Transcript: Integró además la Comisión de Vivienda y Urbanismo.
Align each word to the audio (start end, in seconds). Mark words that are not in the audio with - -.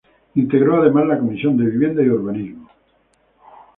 Integró 0.33 0.77
además 0.81 1.05
la 1.05 1.19
Comisión 1.19 1.57
de 1.57 1.65
Vivienda 1.69 2.01
y 2.01 2.09
Urbanismo. 2.09 2.71